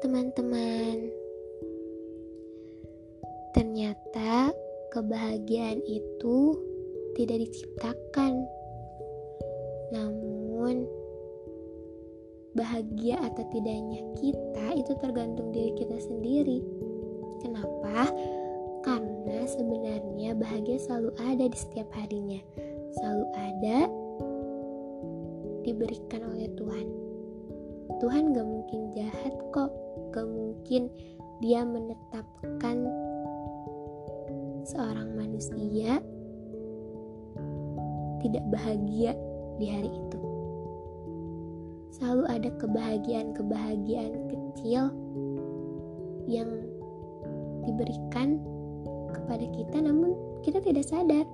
teman-teman. 0.00 1.08
Ternyata 3.56 4.52
kebahagiaan 4.92 5.80
itu 5.88 6.56
tidak 7.16 7.48
diciptakan. 7.48 8.44
Namun 9.92 10.84
bahagia 12.56 13.20
atau 13.20 13.44
tidaknya 13.52 14.00
kita 14.16 14.66
itu 14.76 14.92
tergantung 15.00 15.52
diri 15.52 15.72
kita 15.76 15.96
sendiri. 16.00 16.60
Kenapa? 17.44 18.08
Karena 18.84 19.44
sebenarnya 19.44 20.36
bahagia 20.36 20.80
selalu 20.80 21.10
ada 21.20 21.44
di 21.48 21.58
setiap 21.58 21.88
harinya. 21.96 22.40
Selalu 22.96 23.24
ada 23.36 23.78
diberikan 25.64 26.22
oleh 26.32 26.48
Tuhan. 26.56 26.86
Tuhan 28.00 28.36
gak 28.36 28.44
mungkin 28.46 28.92
jahat 28.92 29.34
kok, 29.52 29.72
mungkin 30.24 30.88
dia 31.44 31.60
menetapkan 31.64 32.88
seorang 34.64 35.12
manusia 35.12 36.00
tidak 38.24 38.44
bahagia 38.50 39.12
di 39.60 39.66
hari 39.68 39.90
itu. 39.92 40.20
Selalu 41.96 42.24
ada 42.28 42.50
kebahagiaan-kebahagiaan 42.60 44.14
kecil 44.28 44.92
yang 46.26 46.50
diberikan 47.64 48.42
kepada 49.14 49.46
kita 49.54 49.76
namun 49.80 50.12
kita 50.42 50.60
tidak 50.60 50.84
sadar. 50.84 51.24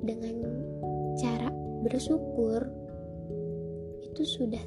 Dengan 0.00 0.36
cara 1.20 1.52
bersyukur 1.86 2.66
itu 4.20 4.44
sudah 4.44 4.60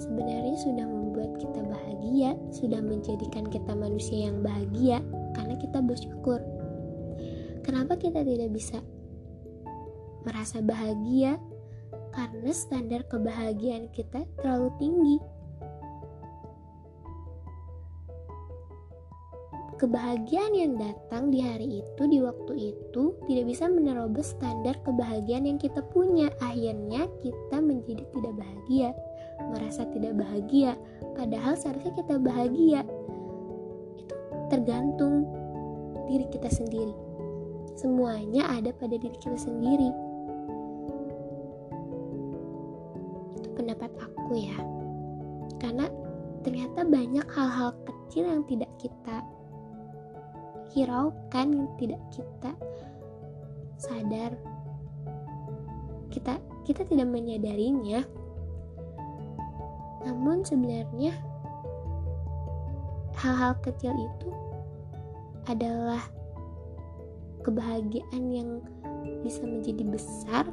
sebenarnya 0.00 0.56
sudah 0.56 0.88
membuat 0.88 1.36
kita 1.36 1.60
bahagia, 1.68 2.32
sudah 2.48 2.80
menjadikan 2.80 3.44
kita 3.52 3.76
manusia 3.76 4.32
yang 4.32 4.40
bahagia 4.40 5.04
karena 5.36 5.52
kita 5.60 5.84
bersyukur. 5.84 6.40
Kenapa 7.60 8.00
kita 8.00 8.24
tidak 8.24 8.48
bisa 8.56 8.80
merasa 10.24 10.64
bahagia? 10.64 11.36
Karena 12.16 12.56
standar 12.56 13.04
kebahagiaan 13.04 13.92
kita 13.92 14.24
terlalu 14.40 14.72
tinggi. 14.80 15.16
Kebahagiaan 19.74 20.54
yang 20.54 20.78
datang 20.78 21.34
di 21.34 21.42
hari 21.42 21.82
itu, 21.82 22.02
di 22.06 22.22
waktu 22.22 22.72
itu, 22.72 23.18
tidak 23.26 23.44
bisa 23.50 23.66
menerobos 23.66 24.32
standar 24.38 24.78
kebahagiaan 24.86 25.50
yang 25.50 25.58
kita 25.58 25.82
punya. 25.90 26.30
Akhirnya, 26.38 27.10
kita 27.20 27.58
menjadi 27.58 28.06
tidak 28.14 28.34
bahagia 28.38 28.94
merasa 29.50 29.82
tidak 29.90 30.14
bahagia, 30.14 30.78
padahal 31.18 31.54
seharusnya 31.58 31.92
kita 31.98 32.14
bahagia. 32.22 32.80
Itu 33.98 34.14
tergantung 34.50 35.26
diri 36.06 36.26
kita 36.30 36.48
sendiri. 36.50 36.94
Semuanya 37.74 38.46
ada 38.54 38.70
pada 38.70 38.94
diri 38.94 39.16
kita 39.18 39.34
sendiri. 39.34 39.90
Itu 43.42 43.48
pendapat 43.58 43.90
aku 43.98 44.32
ya. 44.38 44.58
Karena 45.58 45.90
ternyata 46.46 46.86
banyak 46.86 47.26
hal-hal 47.34 47.74
kecil 47.88 48.28
yang 48.28 48.42
tidak 48.46 48.70
kita 48.78 49.24
hiraukan, 50.72 51.46
yang 51.52 51.68
tidak 51.76 52.00
kita 52.14 52.52
sadar. 53.76 54.32
Kita 56.08 56.40
kita 56.64 56.88
tidak 56.88 57.10
menyadarinya 57.12 58.06
namun 60.04 60.44
sebenarnya 60.44 61.16
hal-hal 63.16 63.56
kecil 63.64 63.96
itu 63.96 64.30
adalah 65.48 66.00
kebahagiaan 67.40 68.24
yang 68.32 68.50
bisa 69.24 69.44
menjadi 69.44 69.84
besar 69.88 70.44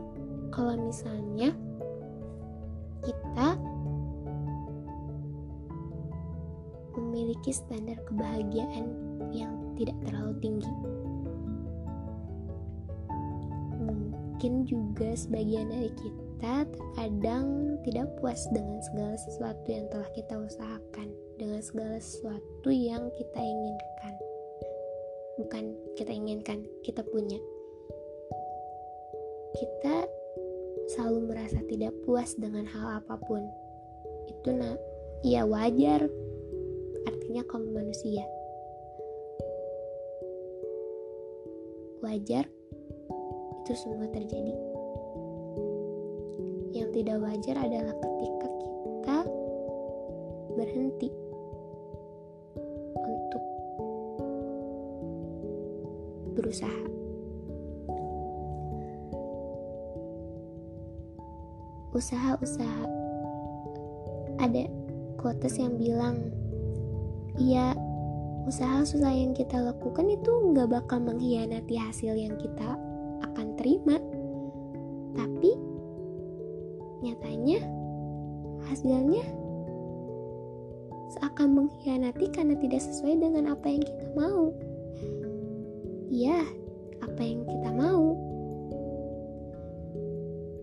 kalau 0.51 0.75
misalnya 0.79 1.51
kita 3.03 3.59
memiliki 6.97 7.51
standar 7.55 7.95
kebahagiaan 8.07 8.91
yang 9.31 9.53
tidak 9.79 9.95
terlalu 10.03 10.33
tinggi. 10.43 10.73
Mungkin 13.81 14.65
juga 14.65 15.13
sebagian 15.13 15.69
dari 15.69 15.91
kita 15.93 16.65
terkadang 16.65 17.77
tidak 17.85 18.09
puas 18.17 18.41
dengan 18.49 18.81
segala 18.89 19.15
sesuatu 19.17 19.67
yang 19.69 19.85
telah 19.93 20.09
kita 20.17 20.35
usahakan, 20.37 21.07
dengan 21.37 21.61
segala 21.61 21.97
sesuatu 22.01 22.69
yang 22.69 23.09
kita 23.17 23.39
inginkan. 23.39 24.13
Bukan 25.41 25.63
kita 25.97 26.11
inginkan, 26.13 26.65
kita 26.85 27.01
punya. 27.05 27.37
Kita 29.57 30.05
selalu 30.93 31.31
merasa 31.31 31.59
tidak 31.69 31.93
puas 32.03 32.33
dengan 32.35 32.65
hal 32.65 33.01
apa 33.01 33.15
pun. 33.21 33.45
Itu 34.29 34.53
nah, 34.53 34.75
ya 35.21 35.45
wajar. 35.45 36.09
Artinya 37.07 37.41
kaum 37.47 37.69
manusia. 37.71 38.25
Wajar 42.01 42.49
itu 43.61 43.73
semua 43.77 44.09
terjadi 44.09 44.71
tidak 46.91 47.23
wajar 47.23 47.55
adalah 47.55 47.95
ketika 47.97 48.47
kita 48.83 49.17
berhenti 50.59 51.09
untuk 52.99 53.43
berusaha. 56.35 56.83
Usaha-usaha 61.91 62.83
ada 64.39 64.63
quotes 65.15 65.57
yang 65.59 65.79
bilang, 65.79 66.29
iya 67.39 67.77
usaha-usaha 68.49 69.13
yang 69.13 69.31
kita 69.37 69.59
lakukan 69.61 70.09
itu 70.09 70.31
nggak 70.51 70.67
bakal 70.67 70.99
mengkhianati 70.99 71.77
hasil 71.77 72.17
yang 72.17 72.35
kita 72.41 72.75
akan 73.21 73.53
terima 73.55 74.01
nyatanya 77.01 77.59
hasilnya 78.69 79.25
seakan 81.11 81.57
mengkhianati 81.57 82.29
karena 82.31 82.55
tidak 82.55 82.79
sesuai 82.79 83.19
dengan 83.19 83.51
apa 83.51 83.67
yang 83.67 83.83
kita 83.83 84.07
mau. 84.15 84.55
Ya, 86.07 86.39
apa 87.03 87.19
yang 87.19 87.43
kita 87.43 87.69
mau. 87.75 88.15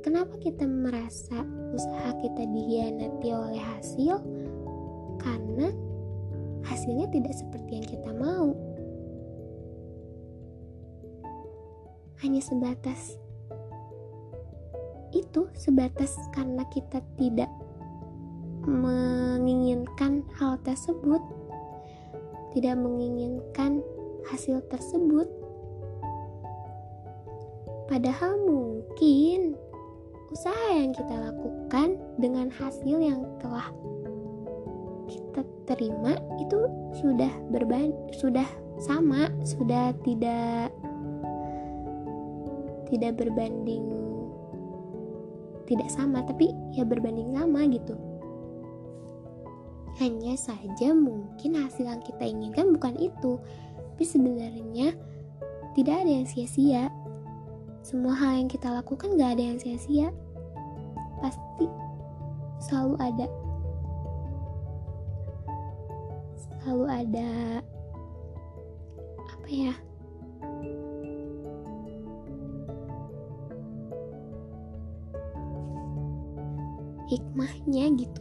Kenapa 0.00 0.40
kita 0.40 0.64
merasa 0.64 1.44
usaha 1.76 2.16
kita 2.24 2.48
dikhianati 2.48 3.28
oleh 3.28 3.60
hasil? 3.60 4.24
Karena 5.20 5.68
hasilnya 6.68 7.08
tidak 7.08 7.32
seperti 7.32 7.80
yang 7.80 7.86
kita 7.88 8.10
mau. 8.12 8.52
Hanya 12.20 12.42
sebatas 12.44 13.16
itu 15.16 15.48
sebatas 15.56 16.12
karena 16.36 16.66
kita 16.68 17.00
tidak 17.16 17.48
menginginkan 18.68 20.20
hal 20.36 20.60
tersebut, 20.60 21.22
tidak 22.52 22.76
menginginkan 22.76 23.80
hasil 24.28 24.60
tersebut. 24.68 25.24
Padahal 27.88 28.36
mungkin 28.44 29.56
usaha 30.28 30.68
yang 30.76 30.92
kita 30.92 31.16
lakukan 31.16 31.96
dengan 32.20 32.52
hasil 32.52 33.00
yang 33.00 33.24
telah 33.40 33.72
kita 35.08 35.40
terima 35.68 36.16
itu 36.40 36.56
sudah 36.96 37.28
berban 37.52 37.92
sudah 38.16 38.48
sama, 38.80 39.28
sudah 39.44 39.92
tidak 40.00 40.72
tidak 42.88 43.20
berbanding 43.20 43.84
tidak 45.68 45.92
sama 45.92 46.24
tapi 46.24 46.56
ya 46.72 46.88
berbanding 46.88 47.36
sama 47.36 47.68
gitu. 47.68 47.92
Hanya 50.00 50.38
saja 50.38 50.96
mungkin 50.96 51.58
hasil 51.58 51.84
yang 51.84 52.00
kita 52.00 52.24
inginkan 52.24 52.72
bukan 52.72 52.96
itu 52.96 53.36
tapi 53.98 54.04
sebenarnya 54.06 54.96
tidak 55.76 56.06
ada 56.06 56.10
yang 56.22 56.26
sia-sia. 56.26 56.88
Semua 57.82 58.14
hal 58.14 58.40
yang 58.40 58.48
kita 58.48 58.70
lakukan 58.70 59.18
gak 59.18 59.36
ada 59.36 59.44
yang 59.52 59.58
sia-sia. 59.58 60.14
Pasti 61.18 61.66
selalu 62.62 62.94
ada 63.02 63.26
selalu 66.68 66.84
ada 66.92 67.64
apa 69.24 69.48
ya 69.48 69.72
hikmahnya 77.08 77.88
gitu. 77.96 78.20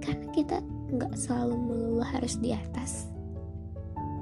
Karena 0.00 0.26
kita 0.32 0.64
nggak 0.64 1.12
selalu 1.12 1.60
melulu 1.60 2.00
harus 2.00 2.40
di 2.40 2.56
atas. 2.56 3.12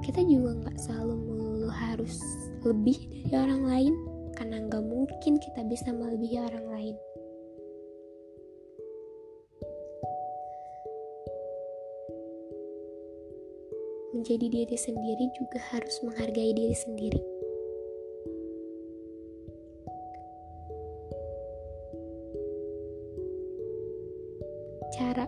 Kita 0.03 0.27
juga 0.27 0.59
nggak 0.59 0.75
selalu 0.75 1.15
melulu 1.23 1.71
harus 1.71 2.19
lebih 2.67 2.99
dari 3.31 3.39
orang 3.39 3.63
lain 3.63 3.95
karena 4.35 4.59
nggak 4.67 4.83
mungkin 4.91 5.39
kita 5.39 5.63
bisa 5.71 5.95
melebihi 5.95 6.43
orang 6.43 6.67
lain 6.67 6.97
menjadi 14.23 14.55
diri 14.55 14.79
sendiri 14.79 15.27
juga 15.35 15.59
harus 15.75 15.99
menghargai 16.07 16.55
diri 16.55 16.79
sendiri. 16.79 17.19
Cara 24.95 25.27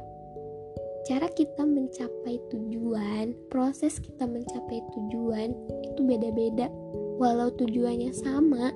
cara 1.11 1.27
kita 1.35 1.67
mencapai 1.67 2.39
tujuan, 2.55 3.35
proses 3.51 3.99
kita 3.99 4.31
mencapai 4.31 4.79
tujuan 4.95 5.51
itu 5.91 6.01
beda-beda. 6.07 6.71
Walau 7.19 7.51
tujuannya 7.51 8.15
sama, 8.15 8.71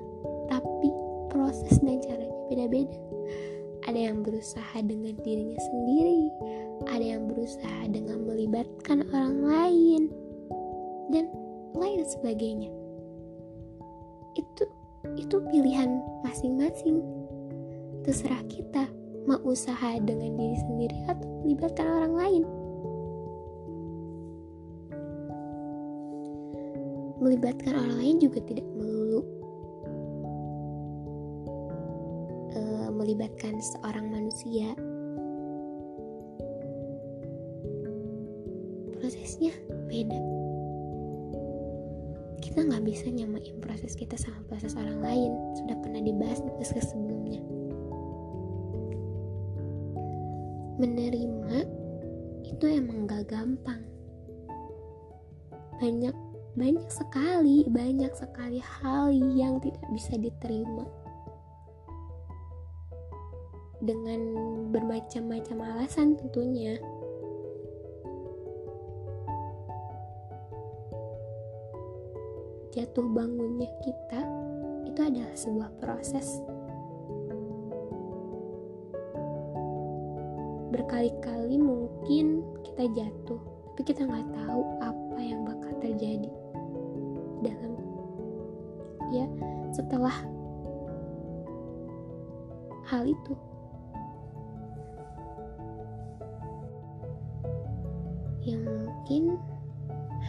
tapi 0.51 0.91
proses 1.31 1.79
dan 1.79 2.03
caranya 2.03 2.35
beda-beda. 2.51 2.99
Ada 3.89 4.13
yang 4.13 4.21
berusaha 4.21 4.77
dengan 4.85 5.17
dirinya 5.25 5.57
sendiri, 5.57 6.29
ada 6.93 7.01
yang 7.01 7.25
berusaha 7.25 7.89
dengan 7.89 8.21
melibatkan 8.21 9.01
orang 9.09 9.41
lain, 9.41 10.13
dan 11.09 11.25
lain 11.73 12.05
sebagainya. 12.05 12.69
Itu 14.37 14.69
itu 15.17 15.41
pilihan 15.49 16.05
masing-masing. 16.21 17.01
Terserah 18.05 18.45
kita 18.45 18.85
mau 19.25 19.41
usaha 19.41 19.97
dengan 19.97 20.37
diri 20.37 20.57
sendiri 20.69 20.97
atau 21.09 21.27
melibatkan 21.41 21.87
orang 21.89 22.13
lain. 22.13 22.43
Melibatkan 27.19 27.73
orang 27.73 27.95
lain 28.05 28.15
juga 28.21 28.37
tidak 28.45 28.69
melulu 28.77 28.98
melibatkan 33.09 33.57
seorang 33.57 34.05
manusia. 34.13 34.69
Prosesnya 39.01 39.49
beda. 39.89 40.21
Kita 42.37 42.69
nggak 42.69 42.85
bisa 42.85 43.09
nyamain 43.09 43.57
proses 43.65 43.97
kita 43.97 44.13
sama 44.13 44.45
proses 44.45 44.77
orang 44.77 45.01
lain. 45.01 45.33
Sudah 45.57 45.73
pernah 45.81 46.05
dibahas 46.05 46.37
di 46.45 46.53
podcast 46.53 46.93
sebelumnya. 46.93 47.41
Menerima 50.77 51.65
itu 52.45 52.65
emang 52.69 53.09
gak 53.09 53.25
gampang. 53.25 53.81
Banyak 55.81 56.13
banyak 56.53 56.89
sekali 56.93 57.65
banyak 57.73 58.13
sekali 58.13 58.61
hal 58.61 59.09
yang 59.09 59.57
tidak 59.65 59.85
bisa 59.97 60.13
diterima 60.13 60.85
dengan 63.79 64.21
bermacam-macam 64.71 65.57
alasan 65.75 66.19
tentunya. 66.19 66.75
Jatuh 72.75 73.07
bangunnya 73.11 73.67
kita 73.81 74.21
itu 74.85 74.99
adalah 75.01 75.35
sebuah 75.35 75.69
proses. 75.79 76.39
Berkali-kali 80.69 81.57
mungkin 81.57 82.45
kita 82.61 82.85
jatuh 82.93 83.49
tapi 83.79 83.95
kita 83.95 84.03
nggak 84.11 84.27
tahu 84.35 84.61
apa 84.83 85.19
yang 85.23 85.47
bakal 85.47 85.71
terjadi 85.79 86.27
dalam 87.39 87.79
ya 89.07 89.23
setelah 89.71 90.11
hal 92.83 93.07
itu 93.07 93.39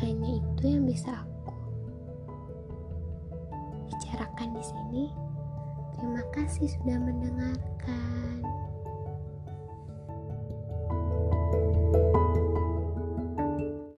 hanya 0.01 0.41
itu 0.41 0.65
yang 0.65 0.85
bisa 0.89 1.13
bicarakan 3.91 4.49
di 4.57 4.65
sini. 4.65 5.05
Terima 5.97 6.25
kasih 6.33 6.67
sudah 6.73 6.97
mendengarkan. 6.97 8.60